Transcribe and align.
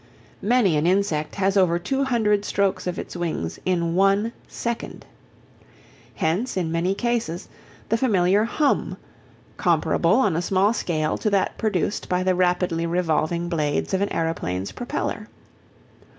Many 0.41 0.77
an 0.77 0.87
insect 0.87 1.35
has 1.35 1.55
over 1.55 1.77
two 1.77 2.05
hundred 2.05 2.43
strokes 2.43 2.87
of 2.87 2.97
its 2.97 3.15
wings 3.15 3.59
in 3.65 3.93
one 3.93 4.33
second. 4.47 5.05
Hence, 6.15 6.57
in 6.57 6.71
many 6.71 6.95
cases, 6.95 7.47
the 7.87 7.97
familiar 7.97 8.43
hum, 8.45 8.97
comparable 9.57 10.15
on 10.15 10.35
a 10.35 10.41
small 10.41 10.73
scale 10.73 11.19
to 11.19 11.29
that 11.29 11.55
produced 11.59 12.09
by 12.09 12.23
the 12.23 12.33
rapidly 12.33 12.87
revolving 12.87 13.47
blades 13.47 13.93
of 13.93 14.01
an 14.01 14.09
aeroplane's 14.11 14.71
propeller. 14.71 15.27